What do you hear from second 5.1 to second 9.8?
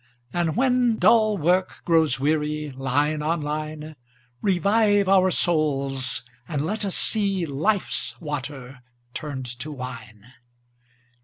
souls, and let us see Life's water turned to